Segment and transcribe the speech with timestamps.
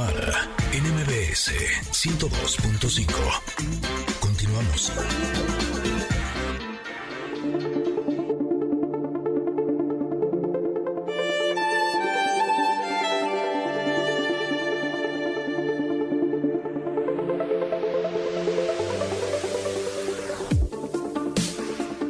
[0.00, 1.52] Tamara en MBS
[1.92, 3.04] 102.5.
[4.18, 4.92] Continuamos.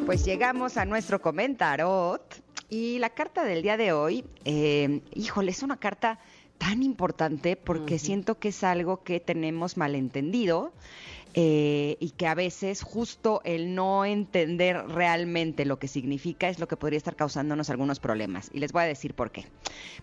[0.07, 2.22] Pues llegamos a nuestro comentarot
[2.68, 6.20] y la carta del día de hoy, eh, híjole, es una carta
[6.60, 10.73] tan importante porque siento que es algo que tenemos malentendido
[11.33, 16.69] eh, y que a veces justo el no entender realmente lo que significa es lo
[16.69, 18.50] que podría estar causándonos algunos problemas.
[18.52, 19.46] Y les voy a decir por qué.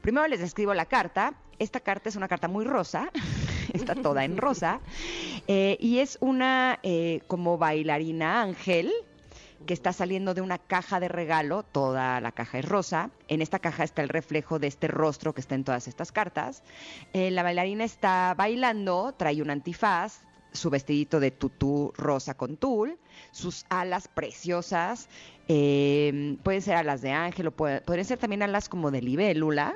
[0.02, 1.36] Primero les describo la carta.
[1.60, 3.12] Esta carta es una carta muy rosa,
[3.74, 4.80] está toda en rosa,
[5.48, 8.92] eh, y es una eh, como bailarina ángel
[9.66, 13.60] que está saliendo de una caja de regalo, toda la caja es rosa, en esta
[13.60, 16.64] caja está el reflejo de este rostro que está en todas estas cartas.
[17.14, 20.22] Eh, la bailarina está bailando, trae un antifaz,
[20.54, 22.98] su vestidito de tutú rosa con tul,
[23.32, 25.10] sus alas preciosas,
[25.48, 29.76] eh, pueden ser alas de ángel o puede- podrían ser también alas como de libélula,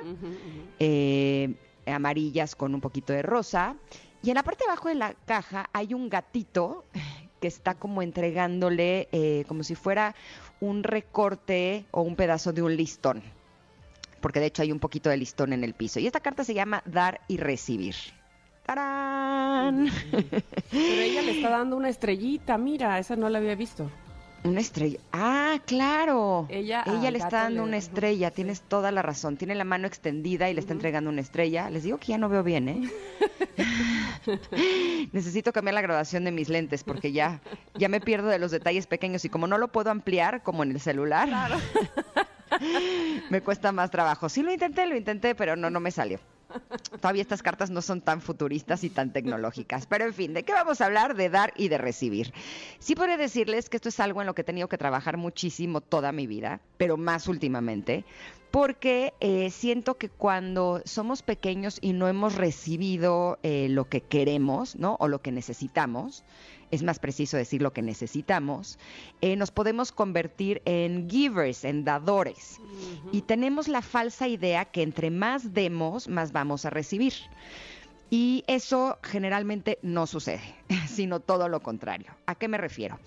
[0.78, 1.54] eh,
[1.86, 3.76] amarillas con un poquito de rosa.
[4.22, 6.84] Y en la parte de abajo de la caja hay un gatito
[7.42, 10.14] que está como entregándole eh, como si fuera
[10.60, 13.20] un recorte o un pedazo de un listón.
[14.20, 15.98] Porque de hecho hay un poquito de listón en el piso.
[15.98, 17.96] Y esta carta se llama Dar y Recibir.
[18.64, 19.90] ¡Tarán!
[20.12, 23.90] Pero ella le está dando una estrellita, mira, esa no la había visto.
[24.44, 24.98] Una estrella.
[25.12, 26.46] Ah, claro.
[26.48, 28.34] Ella Ella le está dando le- una estrella, sí.
[28.36, 29.36] tienes toda la razón.
[29.36, 31.70] Tiene la mano extendida y le está entregando una estrella.
[31.70, 32.90] Les digo que ya no veo bien, ¿eh?
[35.12, 37.40] Necesito cambiar la graduación de mis lentes porque ya,
[37.74, 40.72] ya me pierdo de los detalles pequeños y como no lo puedo ampliar como en
[40.72, 41.28] el celular,
[43.30, 44.28] me cuesta más trabajo.
[44.28, 46.18] Sí lo intenté, lo intenté, pero no, no me salió.
[47.00, 49.86] Todavía estas cartas no son tan futuristas y tan tecnológicas.
[49.86, 51.14] Pero en fin, ¿de qué vamos a hablar?
[51.16, 52.32] De dar y de recibir.
[52.78, 55.80] Sí podría decirles que esto es algo en lo que he tenido que trabajar muchísimo
[55.80, 58.04] toda mi vida, pero más últimamente,
[58.52, 64.76] porque eh, siento que cuando somos pequeños y no hemos recibido eh, lo que queremos,
[64.76, 64.96] ¿no?
[65.00, 66.22] O lo que necesitamos,
[66.70, 68.78] es más preciso decir lo que necesitamos,
[69.22, 72.60] eh, nos podemos convertir en givers, en dadores.
[73.10, 77.14] Y tenemos la falsa idea que entre más demos, más vamos a recibir.
[78.12, 80.42] Y eso generalmente no sucede,
[80.86, 82.12] sino todo lo contrario.
[82.26, 82.98] ¿A qué me refiero?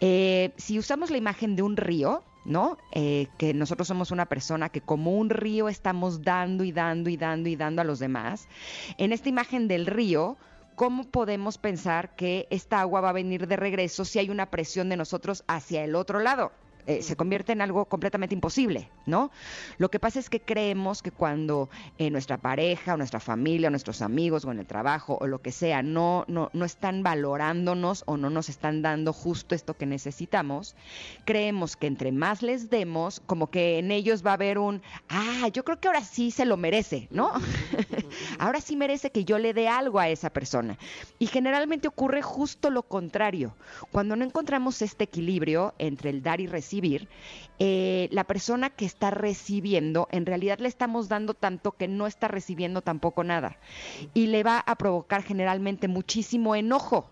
[0.00, 2.76] Eh, si usamos la imagen de un río, ¿no?
[2.92, 7.16] Eh, que nosotros somos una persona que como un río estamos dando y dando y
[7.16, 8.48] dando y dando a los demás,
[8.98, 10.36] en esta imagen del río,
[10.74, 14.90] ¿cómo podemos pensar que esta agua va a venir de regreso si hay una presión
[14.90, 16.52] de nosotros hacia el otro lado?
[16.86, 19.30] Eh, se convierte en algo completamente imposible, ¿no?
[19.78, 21.68] Lo que pasa es que creemos que cuando
[21.98, 25.40] eh, nuestra pareja o nuestra familia o nuestros amigos o en el trabajo o lo
[25.40, 29.86] que sea no, no, no están valorándonos o no nos están dando justo esto que
[29.86, 30.76] necesitamos,
[31.24, 35.48] creemos que entre más les demos, como que en ellos va a haber un, ah,
[35.52, 37.32] yo creo que ahora sí se lo merece, ¿no?
[38.38, 40.78] Ahora sí merece que yo le dé algo a esa persona.
[41.18, 43.54] Y generalmente ocurre justo lo contrario.
[43.90, 47.08] Cuando no encontramos este equilibrio entre el dar y recibir,
[47.58, 52.28] eh, la persona que está recibiendo, en realidad le estamos dando tanto que no está
[52.28, 53.58] recibiendo tampoco nada.
[54.14, 57.10] Y le va a provocar generalmente muchísimo enojo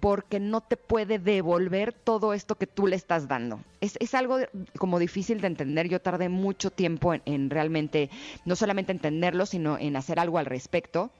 [0.00, 3.60] porque no te puede devolver todo esto que tú le estás dando.
[3.80, 4.38] Es, es algo
[4.78, 5.88] como difícil de entender.
[5.88, 8.10] Yo tardé mucho tiempo en, en realmente,
[8.44, 11.10] no solamente entenderlo, sino en hacer algo al respecto.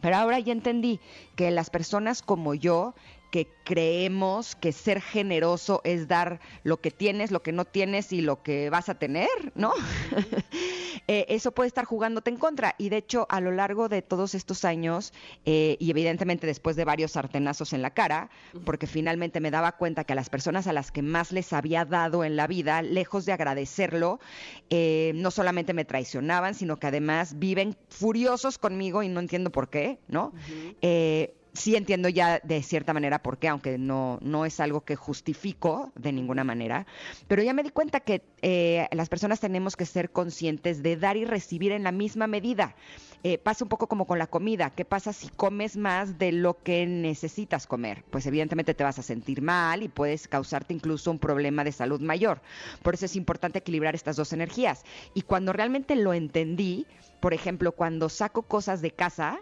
[0.00, 1.00] Pero ahora ya entendí
[1.36, 2.94] que las personas como yo,
[3.30, 8.20] que creemos que ser generoso es dar lo que tienes, lo que no tienes y
[8.20, 9.72] lo que vas a tener, ¿no?
[11.06, 12.76] Eh, eso puede estar jugándote en contra.
[12.78, 15.12] Y de hecho, a lo largo de todos estos años,
[15.44, 18.30] eh, y evidentemente después de varios sartenazos en la cara,
[18.64, 21.84] porque finalmente me daba cuenta que a las personas a las que más les había
[21.84, 24.20] dado en la vida, lejos de agradecerlo,
[24.68, 29.68] eh, no solamente me traicionaban, sino que además viven furiosos conmigo y no entiendo por
[29.68, 30.32] qué, ¿no?
[31.52, 35.92] Sí entiendo ya de cierta manera por qué, aunque no, no es algo que justifico
[35.94, 36.86] de ninguna manera,
[37.28, 41.16] pero ya me di cuenta que eh, las personas tenemos que ser conscientes de dar
[41.16, 42.74] y recibir en la misma medida.
[43.22, 44.70] Eh, pasa un poco como con la comida.
[44.70, 48.02] ¿Qué pasa si comes más de lo que necesitas comer?
[48.10, 52.00] Pues evidentemente te vas a sentir mal y puedes causarte incluso un problema de salud
[52.00, 52.40] mayor.
[52.82, 54.84] Por eso es importante equilibrar estas dos energías.
[55.12, 56.86] Y cuando realmente lo entendí,
[57.20, 59.40] por ejemplo, cuando saco cosas de casa,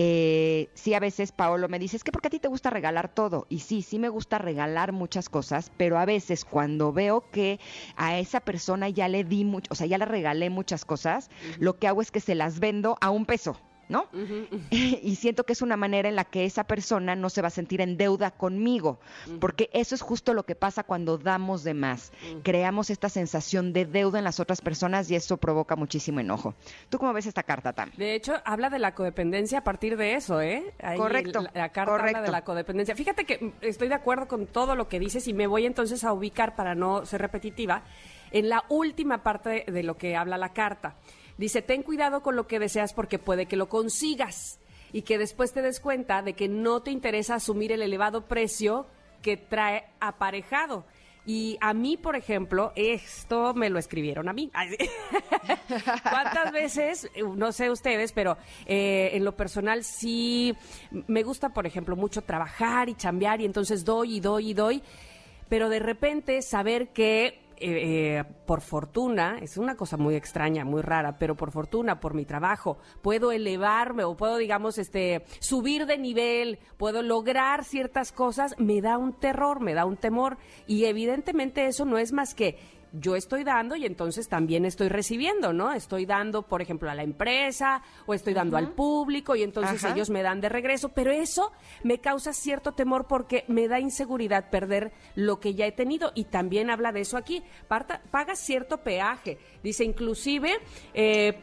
[0.00, 3.12] eh, sí, a veces Paolo me dice, es que porque a ti te gusta regalar
[3.12, 3.46] todo.
[3.48, 7.58] Y sí, sí me gusta regalar muchas cosas, pero a veces cuando veo que
[7.96, 11.78] a esa persona ya le di mucho, o sea, ya le regalé muchas cosas, lo
[11.78, 13.58] que hago es que se las vendo a un peso.
[13.88, 14.06] ¿No?
[14.70, 17.50] y siento que es una manera en la que esa persona no se va a
[17.50, 18.98] sentir en deuda conmigo,
[19.40, 22.12] porque eso es justo lo que pasa cuando damos de más.
[22.42, 26.54] Creamos esta sensación de deuda en las otras personas y eso provoca muchísimo enojo.
[26.88, 27.90] ¿Tú cómo ves esta carta, Tam?
[27.96, 30.74] De hecho, habla de la codependencia a partir de eso, ¿eh?
[30.96, 31.42] correcto.
[31.54, 32.94] La, carta habla de la codependencia.
[32.94, 36.12] Fíjate que estoy de acuerdo con todo lo que dices y me voy entonces a
[36.12, 37.82] ubicar para no ser repetitiva
[38.30, 40.96] en la última parte de lo que habla la carta.
[41.38, 44.58] Dice, ten cuidado con lo que deseas porque puede que lo consigas
[44.92, 48.86] y que después te des cuenta de que no te interesa asumir el elevado precio
[49.22, 50.84] que trae aparejado.
[51.26, 54.50] Y a mí, por ejemplo, esto me lo escribieron a mí.
[56.02, 60.56] ¿Cuántas veces, no sé ustedes, pero eh, en lo personal sí
[61.06, 64.82] me gusta, por ejemplo, mucho trabajar y chambear y entonces doy y doy y doy,
[65.50, 70.82] pero de repente saber que eh, eh, por fortuna, es una cosa muy extraña, muy
[70.82, 75.98] rara, pero por fortuna, por mi trabajo, puedo elevarme o puedo, digamos, este, subir de
[75.98, 80.38] nivel, puedo lograr ciertas cosas, me da un terror, me da un temor.
[80.66, 82.58] Y evidentemente eso no es más que
[82.92, 85.72] yo estoy dando y entonces también estoy recibiendo, ¿no?
[85.72, 90.10] Estoy dando, por ejemplo, a la empresa o estoy dando al público y entonces ellos
[90.10, 91.52] me dan de regreso, pero eso
[91.82, 96.24] me causa cierto temor porque me da inseguridad perder lo que ya he tenido y
[96.24, 97.42] también habla de eso aquí.
[97.68, 100.58] paga cierto peaje, dice inclusive...
[100.94, 101.38] Eh,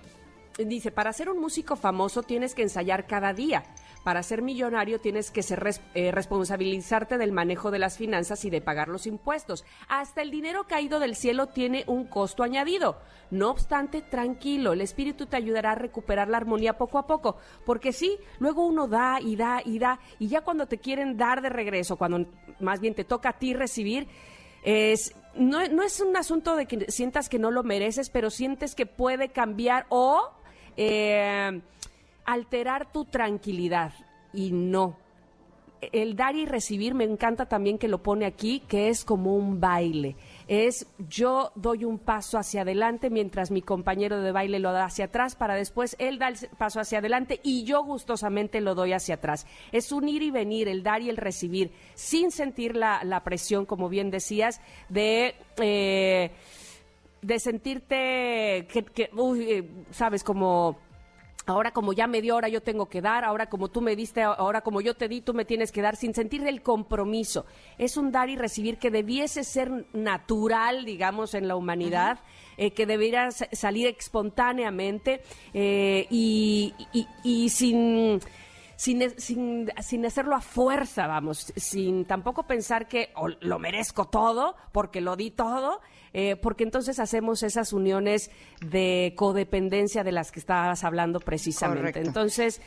[0.58, 3.64] dice, para ser un músico famoso tienes que ensayar cada día
[4.06, 8.62] para ser millonario tienes que ser, eh, responsabilizarte del manejo de las finanzas y de
[8.62, 9.66] pagar los impuestos.
[9.90, 13.00] Hasta el dinero caído del cielo tiene un costo añadido.
[13.31, 17.92] No obstante, tranquilo, el espíritu te ayudará a recuperar la armonía poco a poco, porque
[17.92, 21.50] sí, luego uno da y da y da, y ya cuando te quieren dar de
[21.50, 22.28] regreso, cuando
[22.60, 24.08] más bien te toca a ti recibir,
[24.62, 28.75] es, no, no es un asunto de que sientas que no lo mereces, pero sientes
[28.75, 30.30] que puede cambiar o...
[30.78, 31.62] Eh,
[32.25, 33.94] alterar tu tranquilidad.
[34.33, 34.98] Y no.
[35.92, 39.60] El dar y recibir me encanta también que lo pone aquí, que es como un
[39.60, 40.16] baile.
[40.48, 45.06] Es yo doy un paso hacia adelante mientras mi compañero de baile lo da hacia
[45.06, 49.16] atrás para después él da el paso hacia adelante y yo gustosamente lo doy hacia
[49.16, 49.45] atrás.
[49.72, 53.89] Es un ir y venir, el dar y el recibir, sin sentir la, presión, como
[53.89, 55.36] bien decías, de...
[55.57, 56.31] Eh,
[57.22, 60.77] de sentirte que, que eh, sabes, como
[61.46, 64.24] ahora como ya me dio, ahora yo tengo que dar, ahora como tú me diste,
[64.24, 67.46] ahora como yo te di, tú me tienes que dar, sin sentir el compromiso.
[67.78, 72.20] Es un dar y recibir que debiese ser natural, digamos, en la humanidad,
[72.58, 75.22] eh, que debiera salir espontáneamente
[75.54, 76.74] eh, y,
[77.50, 78.20] sin...
[78.75, 85.00] Sin, sin, sin, hacerlo a fuerza, vamos, sin tampoco pensar que lo merezco todo, porque
[85.00, 85.80] lo di todo,
[86.13, 92.01] eh, porque entonces hacemos esas uniones de codependencia de las que estabas hablando precisamente.
[92.01, 92.62] Entonces,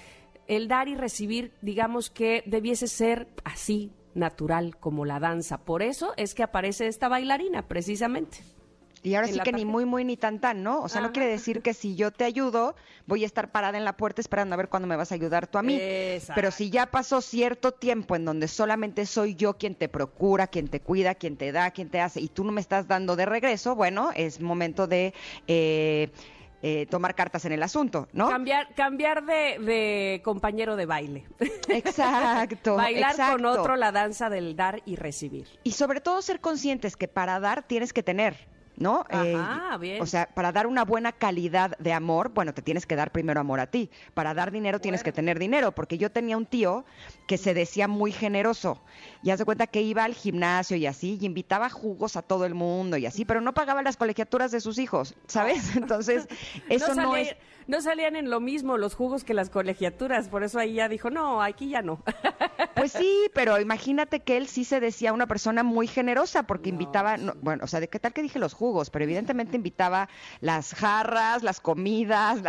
[0.47, 5.59] el dar y recibir, digamos que debiese ser así, natural como la danza.
[5.59, 8.39] Por eso es que aparece esta bailarina, precisamente.
[9.03, 10.81] Y ahora sí que ni muy, muy, ni tan, tan, ¿no?
[10.83, 12.75] O sea, no quiere decir que si yo te ayudo,
[13.07, 15.47] voy a estar parada en la puerta esperando a ver cuándo me vas a ayudar
[15.47, 15.81] tú a mí.
[16.35, 20.69] Pero si ya pasó cierto tiempo en donde solamente soy yo quien te procura, quien
[20.69, 23.27] te cuida, quien te da, quien te hace, y tú no me estás dando de
[23.27, 25.15] regreso, bueno, es momento de...
[25.47, 26.11] Eh,
[26.61, 28.29] eh, tomar cartas en el asunto, ¿no?
[28.29, 31.25] Cambiar, cambiar de, compañero de baile.
[31.69, 32.75] Exacto.
[32.77, 35.47] Bailar con otro la danza del dar y recibir.
[35.63, 38.49] Y sobre todo ser conscientes que para dar tienes que tener.
[38.79, 39.05] ¿No?
[39.11, 40.03] Ajá, eh, bien.
[40.03, 43.41] O sea, para dar una buena calidad de amor, bueno, te tienes que dar primero
[43.41, 43.91] amor a ti.
[44.15, 46.85] Para dar dinero tienes que tener dinero, porque yo tenía un tío
[47.27, 48.81] que se decía muy generoso.
[49.23, 52.55] Y hace cuenta que iba al gimnasio y así, y invitaba jugos a todo el
[52.55, 55.77] mundo y así, pero no pagaba las colegiaturas de sus hijos, ¿sabes?
[55.77, 56.29] Entonces,
[56.69, 57.37] eso no, es
[57.69, 61.11] no salían en lo mismo los jugos que las colegiaturas, por eso ahí ya dijo,
[61.11, 62.03] no, aquí ya no.
[62.75, 67.17] Pues sí, pero imagínate que él sí se decía una persona muy generosa porque invitaba,
[67.43, 68.68] bueno, o sea, ¿de qué tal que dije los jugos?
[68.91, 70.09] Pero evidentemente invitaba
[70.41, 72.41] las jarras, las comidas,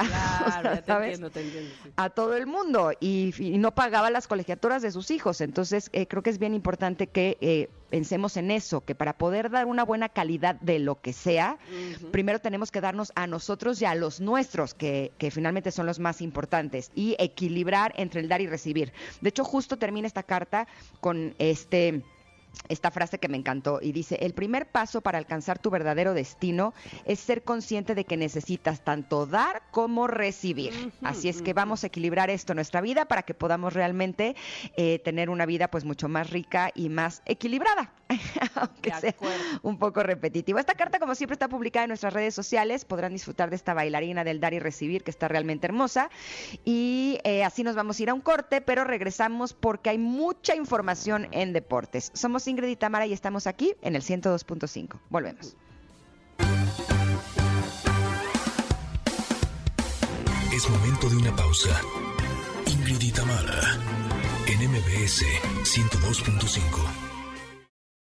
[1.95, 5.41] a todo el mundo y, no pagaba las colegiaturas de sus hijos.
[5.41, 9.49] Entonces, eh, creo que es bien importante que eh, pensemos en eso, que para poder
[9.49, 11.57] dar una buena calidad de lo que sea,
[12.11, 15.99] primero tenemos que darnos a nosotros y a los nuestros, que, que, finalmente son los
[15.99, 18.93] más importantes, y equilibrar entre el dar y recibir.
[19.21, 20.67] De hecho, justo termina esta carta
[21.01, 22.03] con este
[22.67, 26.73] esta frase que me encantó y dice, el primer paso para alcanzar tu verdadero destino
[27.05, 30.91] es ser consciente de que necesitas tanto dar como recibir.
[31.03, 34.35] Así es que vamos a equilibrar esto en nuestra vida para que podamos realmente
[34.75, 37.91] eh, tener una vida pues mucho más rica y más equilibrada.
[38.55, 39.15] aunque sea
[39.61, 40.59] un poco repetitivo.
[40.59, 42.85] Esta carta, como siempre, está publicada en nuestras redes sociales.
[42.85, 46.09] Podrán disfrutar de esta bailarina del dar y recibir, que está realmente hermosa.
[46.65, 50.55] Y eh, así nos vamos a ir a un corte, pero regresamos porque hay mucha
[50.55, 52.11] información en deportes.
[52.13, 54.99] Somos Ingrid y Tamara y estamos aquí en el 102.5.
[55.09, 55.55] Volvemos.
[60.51, 61.81] Es momento de una pausa.
[62.65, 63.77] Ingrid y Tamara
[64.47, 65.23] en MBS
[65.63, 67.08] 102.5.